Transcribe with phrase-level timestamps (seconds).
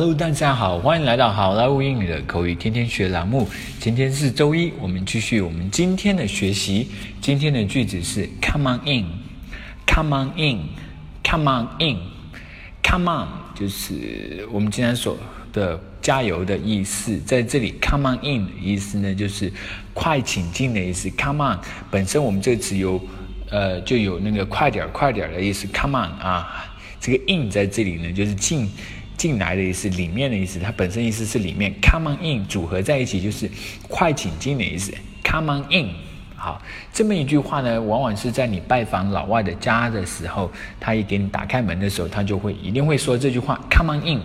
[0.00, 3.48] Hello，大家好，欢迎来到好莱坞英语的口语天天学栏目。
[3.80, 6.86] 今天是周一，我们继续我们今天的学习。
[7.20, 13.26] 今天的句子是 Come on in，Come on in，Come on in，Come on
[13.56, 15.18] 就是我们今天所
[15.52, 17.18] 的加油的意思。
[17.26, 19.52] 在这里，Come on in 的意思呢，就是
[19.94, 21.10] 快请进的意思。
[21.18, 21.58] Come on
[21.90, 23.02] 本身我们这个词有
[23.50, 25.66] 呃就有那个快点快点的意思。
[25.74, 28.70] Come on 啊，这个 in 在这里呢就是进。
[29.18, 31.74] 进来的意思，里面的意思，它本身意思是里面。
[31.82, 33.50] Come on in，组合在一起就是
[33.86, 34.94] 快请进的意思。
[35.22, 35.90] Come on in，
[36.36, 36.62] 好，
[36.92, 43.60] 这么一句话呢，往往是在你拜访老外的家的时候，他一给你打开门的时候，他就会一定会说这句话。
[43.70, 44.20] Come on in，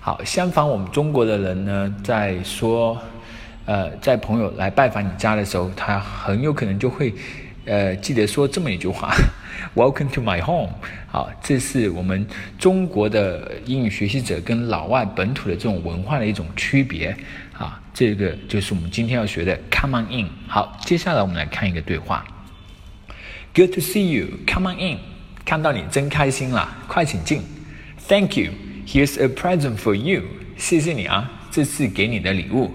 [0.00, 2.98] 好，相反，我们中国的人呢，在说，
[3.66, 7.14] 呃，在朋友来拜访你家的时候，他很有可能就会。
[7.64, 9.14] 呃，记得说这么一句话
[9.74, 10.72] ，Welcome to my home。
[11.06, 12.26] 好，这是我们
[12.58, 17.16] 中国的英语学习者跟老外本土的这种文化的一种区别。
[17.52, 20.28] 啊，这个就是我们今天要学的 Come on in。
[20.48, 22.24] 好，接下来我们来看一个对话。
[23.54, 24.38] Good to see you.
[24.46, 24.98] Come on in。
[25.44, 27.42] 看到你真开心啦，快请进。
[28.08, 28.52] Thank you.
[28.86, 30.22] Here's a present for you.
[30.56, 32.72] 谢谢你啊，这是给你的礼物。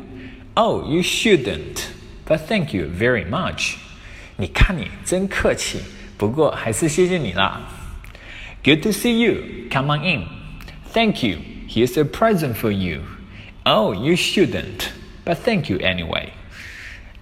[0.54, 1.84] Oh, you shouldn't.
[2.26, 3.76] But thank you very much.
[4.38, 5.80] 你看你真客气，
[6.18, 7.62] 不过还是谢谢你啦。
[8.64, 9.70] Good to see you.
[9.72, 10.24] Come on in.
[10.94, 11.38] Thank you.
[11.68, 13.02] Here's a present for you.
[13.64, 14.90] Oh, you shouldn't,
[15.26, 16.30] but thank you anyway.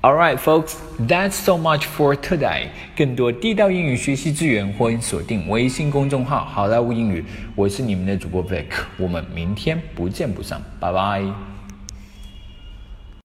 [0.02, 2.67] All right, folks, that's so much for today.
[2.95, 7.25] 更多地道英语学习资源，欢迎锁定微信公众号“好莱坞英语”。
[7.55, 8.66] 我是你们的主播 Vic，
[8.97, 11.23] 我们明天不见不散，拜拜。